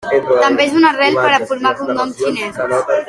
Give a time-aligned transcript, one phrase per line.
[0.45, 2.93] També és una arrel per a formar cognoms xinesos.